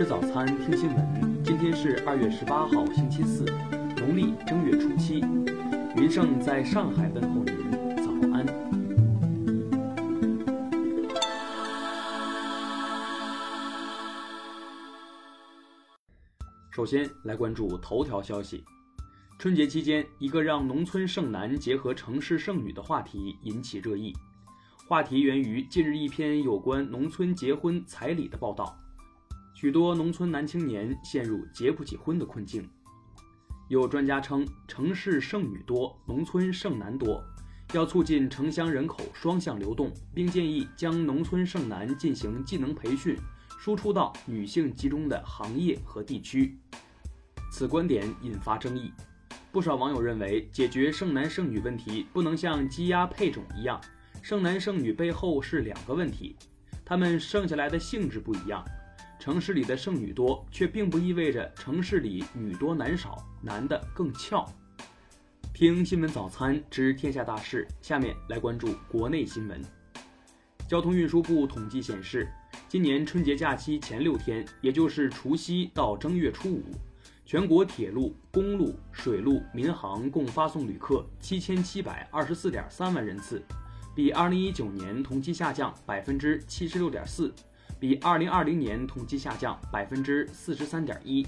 [0.00, 1.42] 吃早餐，听新闻。
[1.44, 3.44] 今天是二月十八号，星期四，
[3.98, 5.20] 农历正月初七。
[5.94, 8.46] 云盛在上海问候您，早安。
[16.70, 18.64] 首先来关注头条消息。
[19.38, 24.14] 春节期间，一个让农村剩男结合城市剩女的话题引起热议。
[24.88, 28.74] 话题源于近日一篇有关农村结婚彩礼的报道。
[29.60, 32.66] 许多农村男青年陷入结不起婚的困境。
[33.68, 37.22] 有专家称，城市剩女多，农村剩男多，
[37.74, 43.14] 要促进城乡人口双向流动，并建议将农村剩男进行技能培训，
[43.58, 46.58] 输出到女性集中的行业和地区。
[47.52, 48.90] 此观点引发争议。
[49.52, 53.78] 不少网友认为，解决剩男剩女问题不能像鸡鸭配种一样，
[54.22, 56.34] 剩男剩女背后是两个问题，
[56.82, 58.64] 他们剩下来的性质不一样。
[59.20, 64.50] 城市里的剩女多，却并不意味着城市里女多男少，男的更俏。
[65.52, 69.62] 听新闻早餐知天下大事，下面来关注国内新闻。
[70.66, 72.26] 交通运输部统计显示，
[72.66, 76.64] 今年春节假期前六天，也就是除夕到正月初五。
[77.26, 83.42] 全国铁路、公路、水路、民航共发送旅客七千七百二十四点三万人次，
[83.94, 87.30] 比二零一九年同期下降百分之七十六点四，
[87.80, 91.26] 比二零二零年同期下降百分之四十三点一。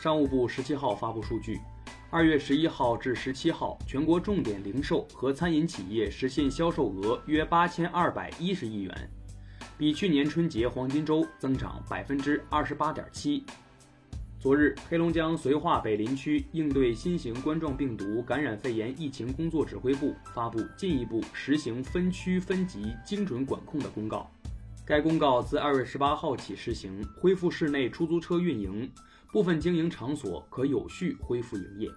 [0.00, 1.60] 商务部十七号发布数据，
[2.08, 9.10] 二月十一号至十七号，全国重点零售和餐饮企业实现销售额约八千二百一十亿元，
[9.76, 13.44] 比去年春节黄金周增长百分之二十八点七。
[14.38, 24.30] 昨日，黑龙江绥化北林区应对新型冠状病毒感染肺炎疫情工作指挥部发布进一步实行分区分级精准管控的公告。
[24.90, 28.90] 该公告自二月十八号起施行，恢复市内出租车运营，
[29.30, 31.88] 部分经营场所可有序恢复营业。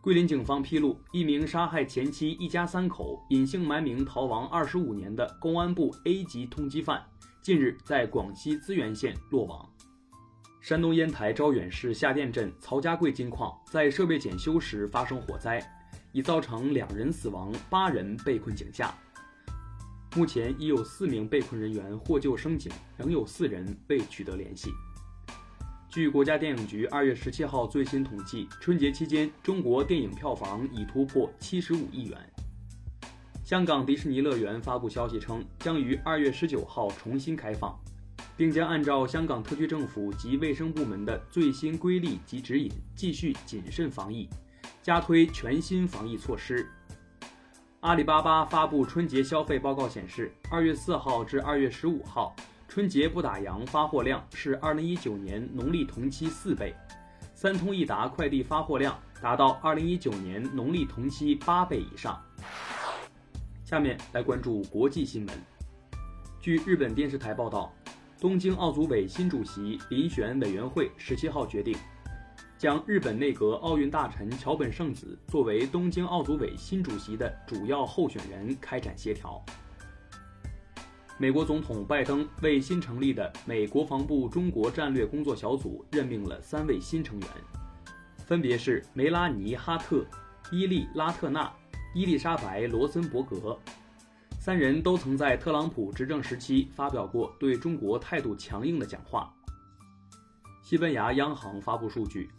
[0.00, 7.00] 桂林警方披露，一名杀害前妻一家三口、隐姓埋名逃亡二十五年的公安部 A 级通缉犯，
[7.40, 9.64] 近日在广西资源县落网。
[10.60, 15.64] 山东烟台招远市下店镇曹家贵金矿在设备检修时发生火灾，
[16.10, 18.92] 已造成两人死亡，八人被困井下。
[20.14, 24.70] 目前已有四名被困人员获救升井，仍有四人未取得联系。
[25.88, 32.18] 据国家电影局二月十七号最新统计，春节期间中国电影票房已突破七十五亿元。
[33.44, 37.78] 香港迪士尼乐园发布消息称，将于二月十九号重新开放。
[38.36, 44.28] 并将按照香港特区政府及卫生部门的最新规例及指引，继续谨慎防疫，
[44.82, 46.68] 加推全新防疫措施。
[47.84, 52.34] 阿里巴巴发布春节消费报告显示，二月四号至二月十五号，
[52.66, 56.74] 春节不打烊发货量是二零一九年农历同期四倍，
[57.34, 62.18] 三通一达快递发货量达到二零一九年农历同期八倍以上。
[63.66, 65.38] 下面来关注国际新闻。
[66.40, 67.70] 据日本电视台报道。
[68.20, 71.76] 东京奥组委新主席遴选委员会十七号决定，
[72.64, 79.44] 将日本内阁奥运大臣桥本圣子作为东京奥组委新主席的主要候选人开展协调。
[81.18, 87.28] 美国总统拜登为新成立的美国防部中国战略工作小组任命了三位新成员，
[88.24, 90.02] 分别是梅拉尼·哈特、
[90.50, 91.52] 伊利拉特纳、
[91.94, 93.58] 伊丽莎白·罗森伯格。
[94.40, 99.30] 三人都曾在特朗普执政时期发表过对中国态度强硬的讲话。
[100.62, 102.30] 西班牙央行发布数据，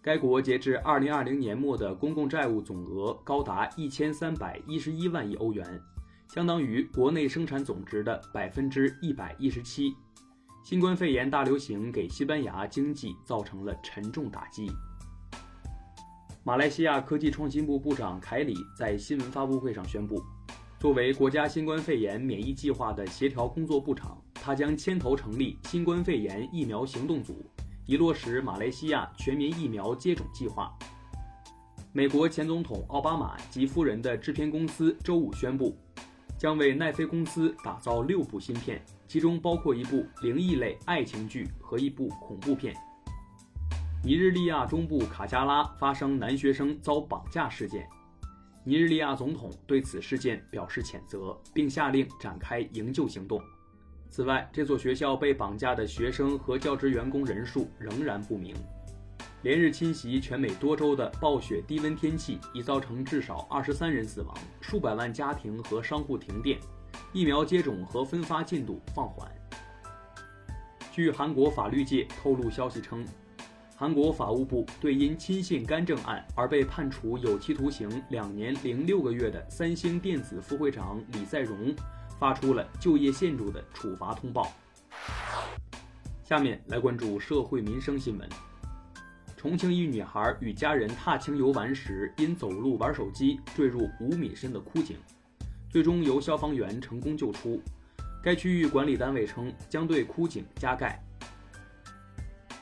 [0.00, 5.80] 该国截至二零二零年末的公共债务总额高达一千三百一十一万亿欧元，
[6.32, 9.94] 相当于国内生产总值的百分之一百一十七。
[10.64, 14.70] 新冠肺炎大流行给西班牙经济造成了沉重打击。
[16.44, 20.22] 马来西亚科技创新部部长凯里在新闻发布会上宣布。
[20.78, 27.44] 作为国家新冠肺炎免疫计划的协调工作部长，他将牵头成立新冠肺炎疫苗行动组，
[27.88, 30.70] 以落实马来西亚全民疫苗接种计划。
[31.90, 35.74] 美国前总统奥巴马及夫人的制片公司周五宣布，
[36.36, 42.76] 将为奈飞公司打造六部新片，其中包括一部灵异类爱情剧和一部恐怖片。
[44.04, 47.88] 尼日利亚中部卡加拉发生男学生遭绑架事件。
[48.64, 53.40] 尼日利亚总统对此事件表示谴责，并下令展开营救行动。
[54.10, 58.54] 此外，这所学校被绑架的学生和教职员工人数仍然不明。
[59.42, 66.58] 连日侵袭全美多州的暴雪低温天气已造成至少二十三人死亡，数百万家庭和商户停电，
[67.12, 69.30] 疫苗接种和分发进度放缓。
[70.90, 73.06] 据韩国法律界透露消息称，
[73.76, 81.76] 韩国法务部对因亲信干政案而被判处有期徒刑两年零六个月的三星电子副会长李在镕
[82.18, 84.52] 发出了就业限制的处罚通报。
[86.24, 88.28] 下面来关注社会民生新闻。
[89.36, 94.96] 重庆一女孩与家人踏青游玩时，因走路玩手机坠入五米深的枯井，
[95.70, 97.62] 最终由消防员成功救出。
[98.20, 101.00] 该区域管理单位称将对枯井加盖。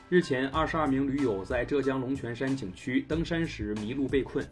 [0.07, 4.47] 日前，二十二名驴友在浙江龙泉山景区登山时迷路被困，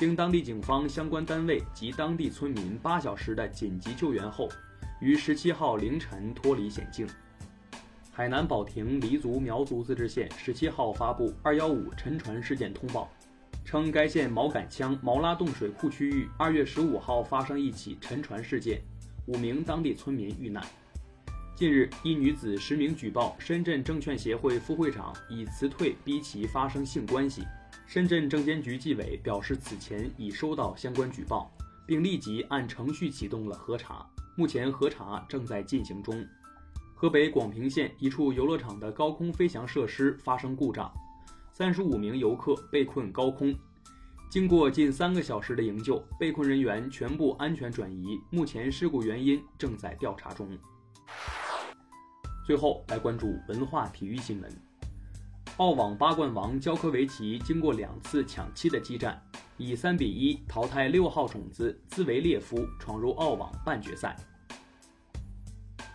[0.00, 4.48] 经当地警方相关单位及当地村民八小时的紧急救援后，
[4.98, 7.06] 于十七号凌晨脱离险境。
[8.10, 13.12] 海南保亭黎族苗族自治县十七号发布“二幺五”沉船事件通报，
[13.62, 18.80] 称该县毛杆乡毛拉洞水库区域二月十五号发生一起沉船事件，
[19.26, 20.64] 五名当地村民遇难。
[21.54, 27.42] 近日，一女子实名举报深圳证券协会副会长以辞退逼其发生性关系，
[27.86, 31.50] 深圳证监局纪委表示此前已收到相关举报，
[31.86, 34.06] 并立即按程序启动了核查，
[34.36, 36.26] 目前核查正在进行中。
[36.94, 40.92] 河北广平县一处游乐场的高空飞翔设施发生故障，
[41.52, 43.54] 三十五名游客被困高空。
[44.30, 48.16] 经过近三个小时的营救，被困人员全部安全转移。
[48.30, 50.56] 目前事故原因正在调查中。
[52.46, 54.50] 最后来关注文化体育新闻：
[55.60, 59.20] 澳网八冠王焦科维奇经过两次抢七的激战，
[59.58, 64.16] 以三比一淘汰六号种子兹维列夫，闯入澳网半决赛。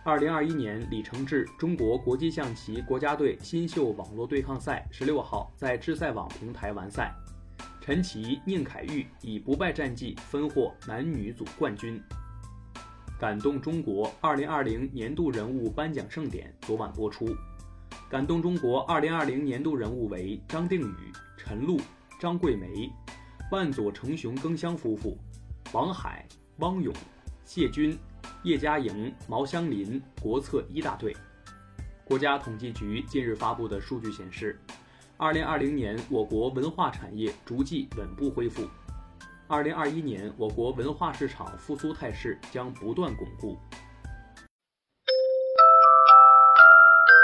[0.04, 7.12] 二零二一年李承志中国国际象棋国家队新秀网络对抗赛十六号在智赛网平台完赛，
[7.80, 12.00] 陈琦、宁凯玉以不败战绩分获男女组冠军。
[13.18, 17.26] 感动中国二零二零年度人物颁奖盛典昨晚播出，
[18.08, 21.80] 感动中国二零二零年度人物为张定宇、陈露、
[22.20, 22.88] 张桂梅、
[23.50, 25.18] 万佐成雄庚香夫妇、
[25.72, 26.24] 王海、
[26.58, 26.94] 汪勇、
[27.44, 27.98] 谢军。
[28.42, 31.16] 叶嘉莹、毛香林，国策一大队。
[32.04, 34.56] 国家统计局近日发布的数据显示，
[35.16, 38.68] 二零二零年我国文化产业逐季稳步恢复，
[39.48, 43.58] 二零二一年我国文化市场复苏态势将不断巩固。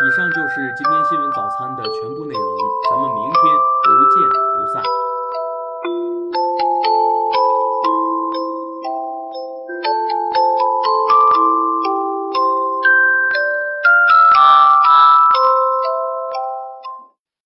[0.02, 2.56] 以上就是今天新闻早餐的全部内容，
[2.90, 3.71] 咱们明天。